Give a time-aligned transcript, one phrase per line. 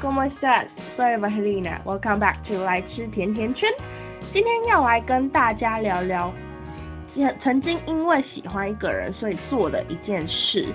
[0.00, 0.66] ¿cómo estás?
[0.96, 1.80] Soy Valentina.
[1.84, 3.68] Welcome back to 来吃甜甜圈。
[4.32, 6.32] 今天要来跟大家聊聊，
[7.42, 10.66] 曾经因为喜欢一个人，所以做的一件事。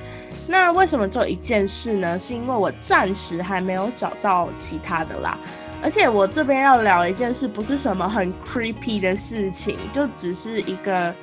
[0.47, 2.19] 那为什么做一件事呢？
[2.27, 5.37] 是因为我暂时还没有找到其他的啦。
[5.81, 11.13] 而且我这边要聊一件事，不是什么很 creepy 的事情，就只是一个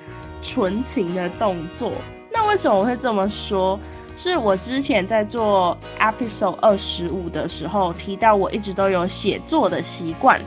[0.42, 1.92] 纯情的动作。
[2.32, 3.78] 那为什么我会这么说？
[4.23, 10.39] 是我之前在做 episode 二十五的时候提到，我一直都有写作的习惯。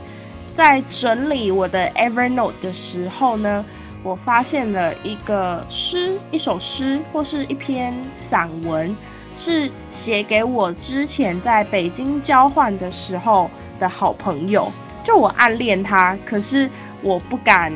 [0.56, 3.64] 在整理我的 Evernote 的时候呢，
[4.04, 7.92] 我发现了一个诗，一首诗或是一篇
[8.30, 8.96] 散文，
[9.44, 9.68] 是
[10.04, 13.50] 写给我之前在北京交换的时候
[13.80, 14.70] 的好朋友。
[15.04, 16.70] 就我暗恋他，可是
[17.02, 17.72] 我不敢，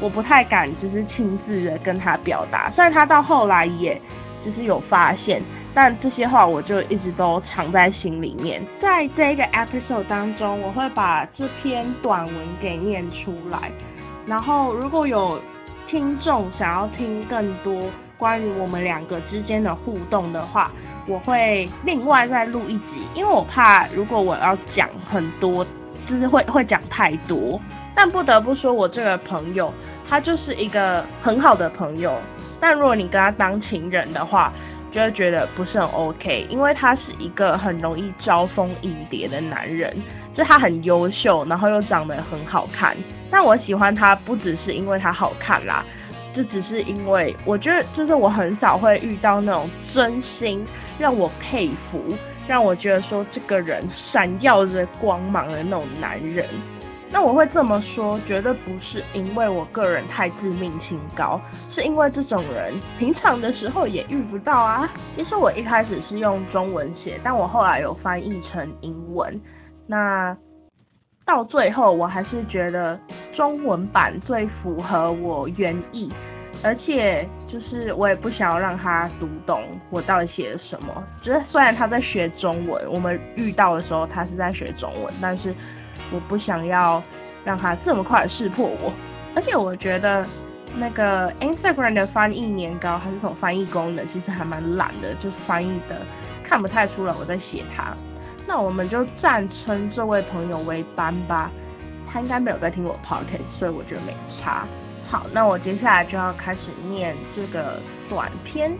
[0.00, 2.70] 我不太敢，就是亲自的跟他表达。
[2.76, 4.00] 虽然他到后来也。
[4.44, 5.42] 就是有发现，
[5.74, 8.62] 但这些话我就一直都藏在心里面。
[8.80, 13.70] 在这个 episode 当中，我会把这篇短文给念出来。
[14.26, 15.40] 然后，如果有
[15.88, 17.82] 听众想要听更多
[18.16, 20.70] 关于我们两个之间的互动的话，
[21.06, 25.64] 我会另外再录一集，因为我怕如果我要讲很多，
[26.08, 27.60] 就是会会讲太多。
[27.94, 29.72] 但不得不说，我这个朋友。
[30.10, 32.18] 他就是一个很好的朋友，
[32.60, 34.52] 但如果你跟他当情人的话，
[34.92, 39.96] 就会觉得不是很 OK，因为他是一个很容易招蜂引蝶的男人，
[40.34, 42.96] 就他很优秀，然后又长得很好看。
[43.30, 45.84] 但我喜欢他不只是因为他好看啦，
[46.34, 50.66] 就只是因为我觉得就是我很少会遇到那种真心
[50.98, 52.02] 让我佩服，
[52.48, 53.80] 让我觉得说这个人
[54.12, 56.44] 闪耀着光芒的那种男人。
[57.12, 61.40] 那我会这么说，绝对不是因为我个人太自命清高，
[61.74, 64.88] 是因为这种人平常的时候也遇不到啊。
[65.16, 69.40] 其实我一开始是用中文写，但我后来有翻译成英文。
[69.88, 70.36] 那
[71.26, 72.96] 到最后，我还是觉得
[73.34, 76.08] 中文版最符合我原意，
[76.62, 79.60] 而且就是我也不想要让他读懂
[79.90, 81.04] 我到底写了什么。
[81.24, 85.52] 就是虽然他在学中文，我们遇到的时候他是在学中文，但是。
[86.12, 87.02] 我不想要
[87.44, 88.92] 让他这么快识破我，
[89.34, 90.26] 而且我觉得
[90.76, 96.02] 那个 Instagram 的翻译年糕还是种翻译功能，其实还蛮懒的，就是翻译的
[96.44, 97.94] 看不太出来我在写他。
[98.46, 101.50] 那我们就暂称这位朋友为班吧，
[102.12, 104.66] 他应该没有在听我 podcast，所以我觉得没差。
[105.08, 108.72] 好，那我接下来就要开始念这个短篇。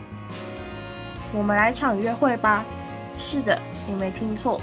[1.33, 2.65] 我们来场约会吧。
[3.29, 3.57] 是的，
[3.87, 4.61] 你没听错。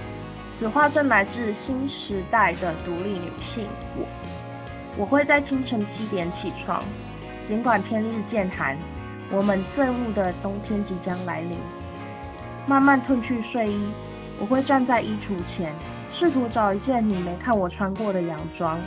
[0.60, 4.08] 此话正来自新时代的独立女性我，
[4.98, 6.84] 我会在清晨七点起床，
[7.48, 8.76] 尽管天日渐寒，
[9.32, 11.58] 我们憎恶的冬天即将来临。
[12.66, 13.80] 慢慢褪去睡衣，
[14.40, 15.72] 我会站在衣橱前，
[16.18, 18.80] 试图找一件你没看我穿过的洋装。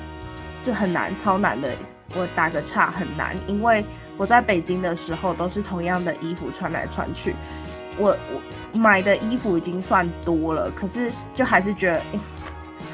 [0.66, 1.70] 这很难，超难的。
[2.16, 3.84] 我打个岔，很难，因为
[4.16, 7.36] 我在北京的时候都是同样的衣服穿来穿去。
[7.98, 8.16] 我
[8.72, 12.02] 我买的衣服已经算多了，可是就还是觉得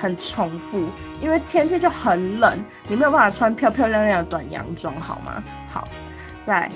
[0.00, 0.84] 很重复，
[1.20, 2.58] 因为天气就很冷，
[2.88, 5.42] 你没有办法穿漂漂亮亮的短洋装，好吗？
[5.72, 5.86] 好，
[6.46, 6.68] 再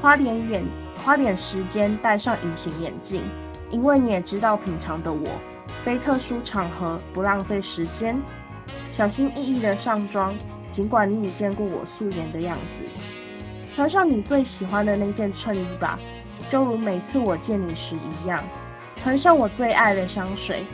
[0.00, 0.64] 花点眼
[1.04, 3.22] 花点时间戴上隐形眼镜，
[3.70, 5.26] 因为你也知道平常的我，
[5.84, 8.18] 非特殊场合不浪费时间，
[8.96, 10.34] 小心翼翼的上妆，
[10.74, 13.04] 尽管你已见过我素颜的样子，
[13.74, 15.98] 穿上你最喜欢的那件衬衣吧。
[16.50, 18.42] 就如每次我见你时一样，
[19.04, 20.64] 喷上我最爱的香水，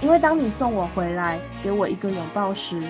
[0.00, 2.80] 因为当你送我回来，给我一个拥抱时，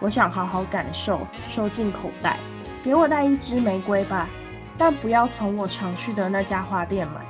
[0.00, 1.18] 我想好好感受，
[1.56, 2.36] 收进口袋。
[2.84, 4.28] 给我带一支玫瑰吧，
[4.76, 7.22] 但不要从我常去的那家花店买。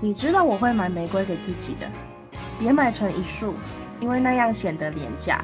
[0.00, 1.86] 你知道我会买玫瑰给自己的，
[2.58, 3.54] 别买成一束，
[4.00, 5.40] 因为那样显得廉价。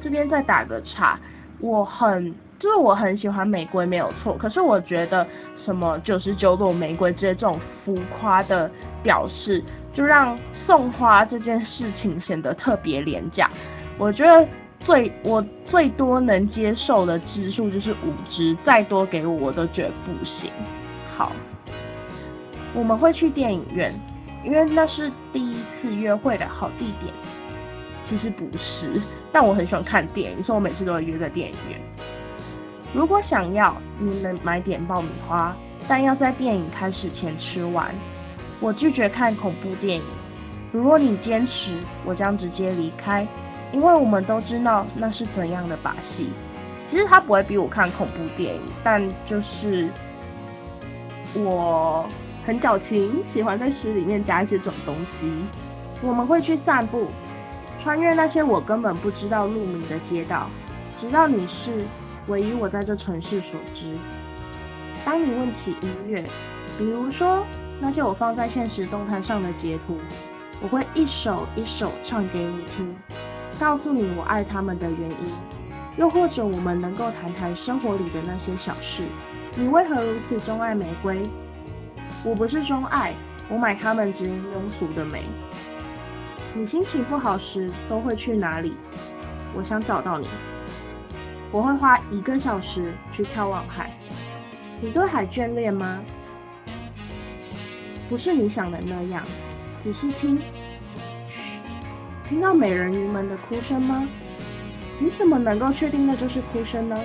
[0.00, 1.18] 这边再打个岔，
[1.58, 5.26] 我很就是我很喜欢玫瑰，没有错，可是我觉得。
[5.66, 8.70] 什么九十九朵玫瑰这些这种浮夸的
[9.02, 9.62] 表示，
[9.92, 13.50] 就让送花这件事情显得特别廉价。
[13.98, 14.46] 我觉得
[14.78, 20.52] 最我最多能接受的支数就是五支，再多给我我都觉得不行。
[21.16, 21.32] 好，
[22.72, 23.92] 我们会去电影院，
[24.44, 27.12] 因为那是第一次约会的好地点。
[28.08, 29.02] 其实不是，
[29.32, 32.05] 但我很喜欢看电影，所以我每次都会约在电影院。
[32.96, 35.54] 如果想要，你能买点爆米花，
[35.86, 37.94] 但要在电影开始前吃完。
[38.58, 40.04] 我拒绝看恐怖电影。
[40.72, 41.76] 如果你坚持，
[42.06, 43.28] 我将直接离开，
[43.70, 46.30] 因为我们都知道那是怎样的把戏。
[46.90, 49.90] 其实他不会逼我看恐怖电影，但就是
[51.34, 52.08] 我
[52.46, 55.30] 很矫情，喜欢在诗里面加一些这种东西。
[56.00, 57.08] 我们会去散步，
[57.82, 60.48] 穿越那些我根本不知道路名的街道，
[60.98, 61.84] 直到你是
[62.28, 63.96] 唯一我在这城市所知。
[65.04, 66.24] 当你问起音乐，
[66.76, 67.44] 比如说
[67.80, 69.96] 那些我放在现实动态上的截图，
[70.60, 72.96] 我会一首一首唱给你听，
[73.60, 75.32] 告诉你我爱他们的原因。
[75.96, 79.02] 又或者我们能够谈谈生活里的那些小事。
[79.54, 81.22] 你为何如此钟爱玫瑰？
[82.22, 83.14] 我不是钟爱，
[83.48, 85.24] 我买它们只因庸俗的美。
[86.54, 88.74] 你心情不好时都会去哪里？
[89.54, 90.28] 我想找到你。
[91.50, 93.90] 我会花一个小时去眺望海。
[94.80, 96.00] 你对海眷恋吗？
[98.08, 99.22] 不是你想的那样。
[99.82, 100.38] 仔细听，
[102.28, 104.06] 听到美人鱼们的哭声吗？
[104.98, 106.98] 你怎么能够确定那就是哭声呢？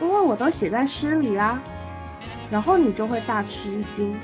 [0.00, 1.60] 因为我都写在诗里啦。
[2.50, 4.14] 然后你就会大吃一惊，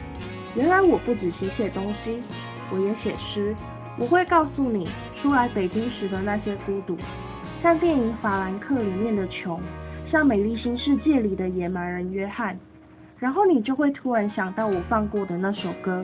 [0.55, 2.23] 原来我不只写写东西，
[2.71, 3.57] 我也写诗。
[3.97, 4.89] 我会告诉你，
[5.21, 6.97] 初来北京时的那些孤独，
[7.61, 9.61] 像电影《法兰克》里面的琼，
[10.13, 12.57] 像《美丽新世界》里的野蛮人约翰。
[13.19, 16.01] 然后你就会突然想到我放过的那首歌。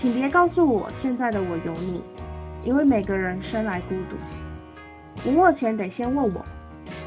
[0.00, 2.02] 请别告诉我现在的我有你，
[2.64, 5.28] 因为每个人生来孤独。
[5.28, 6.42] 吻我前得先问我，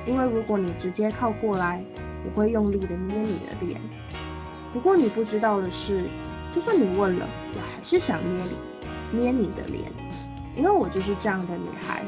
[0.06, 1.84] 因为如果你直接靠过来，
[2.26, 3.82] 我会用力的捏你的脸。
[4.72, 6.04] 不过你不知道的是，
[6.54, 9.20] 就算你问了，我还是想捏你。
[9.20, 9.92] 捏你的脸，
[10.56, 12.04] 因为我就是这样的女孩。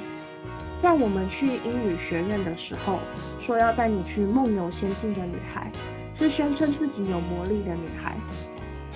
[0.82, 3.00] 在我们去英语学院的时候，
[3.46, 5.72] 说要带你去梦游仙境的女孩，
[6.18, 8.16] 是宣称自己有魔力的女孩。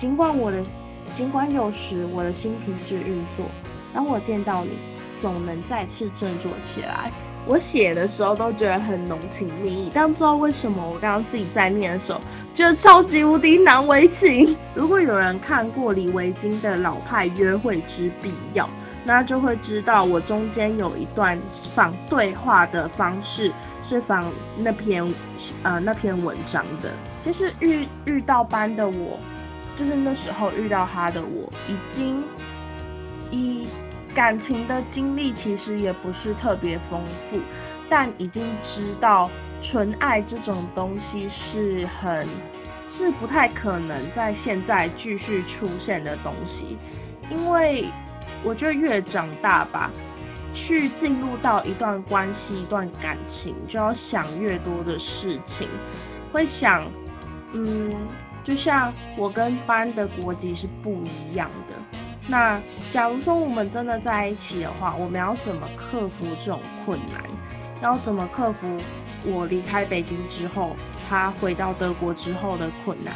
[0.00, 0.62] 尽管我的，
[1.16, 3.46] 尽管有时我的心停止运作，
[3.92, 4.70] 当我见到你，
[5.20, 7.10] 总能再次振作起来。
[7.46, 12.20] 我写的时候都觉得很浓情蜜意，但不知道为什么我刚刚自己在念的时候。
[12.54, 14.54] 觉得超级无敌难为情。
[14.74, 18.68] 如果有人看过李维京的老派约会之必要，
[19.04, 21.38] 那就会知道我中间有一段
[21.74, 23.52] 仿对话的方式
[23.88, 25.06] 是仿那篇
[25.62, 26.90] 呃那篇文章的。
[27.24, 29.18] 其实遇遇到班的我，
[29.76, 32.22] 就是那时候遇到他的我，已经
[33.30, 33.66] 以
[34.14, 37.00] 感情的经历其实也不是特别丰
[37.30, 37.38] 富，
[37.88, 38.42] 但已经
[38.76, 39.30] 知道。
[39.64, 42.26] 纯爱这种东西是很
[42.98, 46.76] 是不太可能在现在继续出现的东西，
[47.30, 47.84] 因为
[48.44, 49.90] 我觉得越长大吧，
[50.54, 55.68] 去进入到一段关系、一段感情，就要想越多的事情，
[56.32, 56.84] 会想，
[57.52, 57.92] 嗯，
[58.44, 61.98] 就像我跟班的国籍是不一样的，
[62.28, 62.60] 那
[62.92, 67.22] 假如说我们真的在一起的话，我们要怎么克服这种困难？
[67.80, 68.78] 要怎么克服？
[69.24, 70.74] 我离开北京之后，
[71.08, 73.14] 他回到德国之后的困难，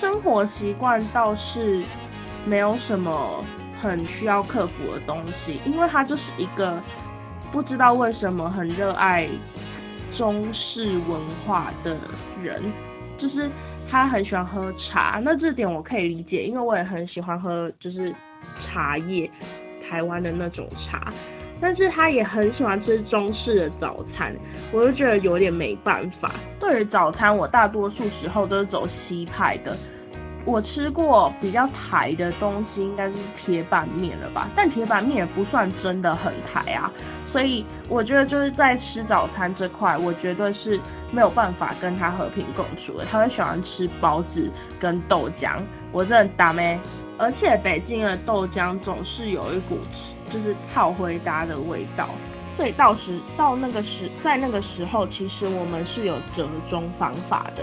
[0.00, 1.82] 生活习惯倒是
[2.46, 3.44] 没有什么
[3.82, 6.80] 很需要克服的东西，因为他就是一个
[7.50, 9.28] 不知道为什么很热爱
[10.16, 11.96] 中式文化的
[12.40, 12.62] 人，
[13.18, 13.50] 就是
[13.90, 18.14] 他很喜欢喝茶，那这点我可以理解，因为我也很喜欢喝就是
[18.64, 19.28] 茶叶，
[19.90, 21.12] 台湾的那种茶。
[21.60, 24.34] 但是他也很喜欢吃中式的早餐，
[24.72, 26.30] 我就觉得有点没办法。
[26.58, 29.76] 对于早餐，我大多数时候都是走西派的。
[30.44, 34.48] 我吃过比较台的东西，应该是铁板面了吧？
[34.56, 36.90] 但铁板面也不算真的很台啊。
[37.32, 40.78] 所以我觉得就是在吃早餐这块，我绝对是
[41.10, 43.04] 没有办法跟他和平共处的。
[43.04, 45.58] 他会喜欢吃包子跟豆浆，
[45.92, 46.78] 我真的打咩？
[47.18, 49.78] 而且北京的豆浆总是有一股。
[50.32, 52.08] 就是套回答的味道，
[52.56, 57.62] 所以到时到那个时，在那个时候，其实我们是有折中方法的，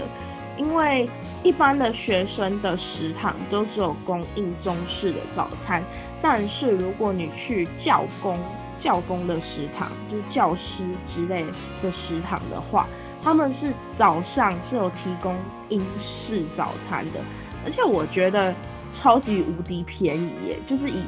[0.60, 1.08] 因为
[1.42, 5.82] 一般的学生的食堂都只有供应中式的早餐，
[6.20, 8.38] 但是如果你去教工
[8.84, 11.42] 教工的食堂，就是教师之类
[11.82, 12.86] 的食堂的话，
[13.22, 15.34] 他们是早上是有提供
[15.70, 17.20] 英式早餐的，
[17.64, 18.54] 而且我觉得
[19.00, 21.02] 超级无敌便宜耶，就是以。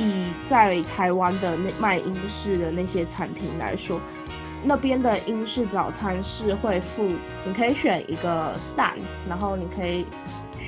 [0.00, 4.00] 以在台湾的那卖英式的那些餐厅来说，
[4.64, 7.08] 那边的英式早餐是会附，
[7.44, 8.94] 你可以选一个蛋，
[9.28, 10.04] 然后你可以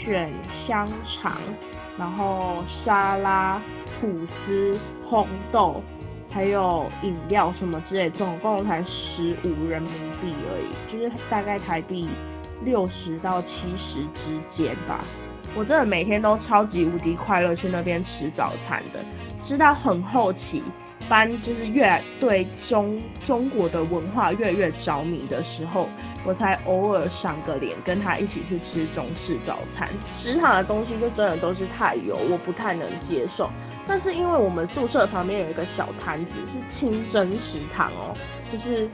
[0.03, 0.31] 选
[0.67, 1.33] 香肠，
[1.99, 3.61] 然后沙拉、
[4.01, 4.79] 吐司、
[5.09, 5.83] 红豆，
[6.31, 12.09] 还有饮料什么之类，总共才十五人民币而已，就是大概台币
[12.65, 15.05] 六十到七十之间吧。
[15.57, 19.01] 我真的每天都超级无敌快乐去那边吃早餐的，
[19.49, 20.63] 吃到很后期，
[21.11, 25.89] 班就是越对中中国的文化越来越着迷的时候，
[26.25, 29.89] 我才偶尔赏个脸，跟他一起去吃中式早餐。
[30.23, 33.51] 食堂的东西就真的都是太油，我不太能接受。
[33.89, 38.15] 但是因为我们宿舍旁边有一个小摊子是清真食堂哦，
[38.53, 38.89] 就是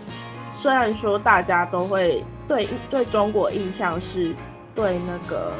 [0.62, 4.34] 虽然说大家都会对对中国印象是
[4.74, 5.52] 对那个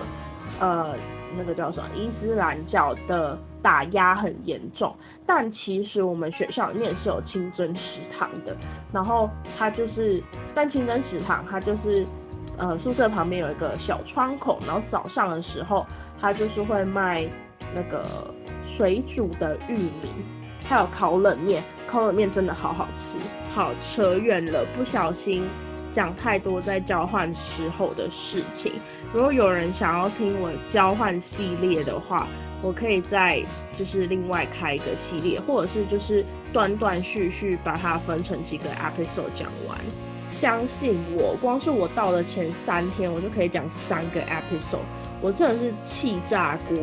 [0.58, 0.94] 呃
[1.36, 4.94] 那个叫什么伊斯兰教的打压很严重，
[5.26, 8.56] 但其实我们学校里面是有清真食堂的。
[8.92, 10.22] 然后它就是，
[10.54, 12.06] 但清真食堂它就是
[12.58, 15.84] 呃宿舍旁边有一个小窗口，然后早上的时候
[16.20, 17.26] 它就是会卖
[17.74, 18.04] 那个。
[18.76, 20.10] 水煮的玉米，
[20.66, 23.54] 还有烤冷面，烤冷面真的好好吃。
[23.54, 25.48] 好，扯远了，不小心
[25.94, 28.74] 讲太多在交换时候的事情。
[29.14, 32.28] 如果有人想要听我交换系列的话，
[32.62, 33.42] 我可以再
[33.78, 39.78] 就是另外开一个系列，或者是就是断断续续把它分成几个 episode 讲完。
[40.40, 44.84] 相信我，光是我到了前三天，我就可以讲三个 episode。
[45.22, 46.76] 我真的是气炸锅。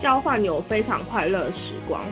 [0.00, 2.04] 交换有非常快乐的时光，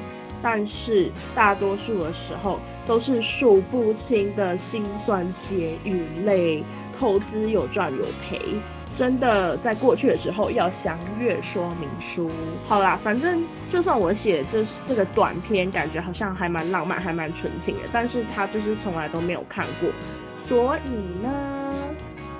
[0.42, 6.64] 但是大多数的时候都是数不清的辛酸血与泪。
[6.98, 8.38] 投资有赚有赔，
[9.00, 12.30] 真的在过去的时候要详阅说明书。
[12.68, 13.42] 好啦，反正
[13.72, 19.88] 就算我写这这个短片，感觉好像还蛮浪漫，还蛮纯情的，但是他就是从来都没有看过，
[20.46, 20.90] 所以
[21.24, 21.72] 呢，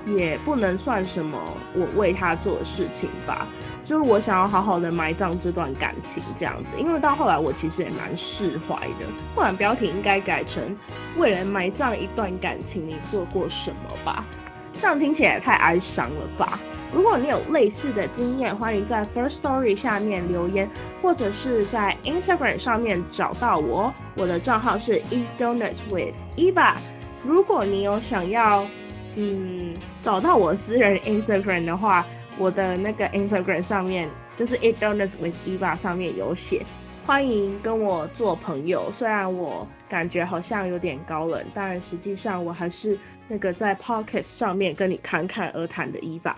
[0.07, 1.39] 也不能算什么
[1.75, 3.47] 我为他做的事情吧。
[3.87, 9.07] 就是我想要好好的埋葬这段感情这样子，因为到后来我其实也蛮释怀的。
[9.35, 10.77] 不然标题应该改成
[11.17, 14.27] “为了埋葬一段感情，你做过什么吧”，
[14.81, 16.59] 这样听起来太哀伤了吧？
[16.93, 20.69] 如果你有类似的经验，欢迎在 First Story 下面留言，
[21.03, 26.75] 或者是在 Instagram 上面找到我，我的账号是 e a o n u t with Eva。
[27.25, 28.67] 如果你有想要
[29.17, 32.05] 嗯找到我私人 Instagram 的话。
[32.39, 34.09] 我的那个 Instagram 上面
[34.39, 36.65] 就是 Eat Donuts with Eva 上面有写，
[37.05, 38.91] 欢迎跟我做朋友。
[38.99, 42.99] 虽然我感觉好像有点高冷，但实际上我还是
[43.31, 46.35] 那个在 Pocket 上面跟你侃侃而谈的 Eva。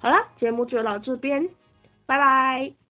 [0.00, 1.48] 好了，节目就到这边，
[2.04, 2.72] 拜拜。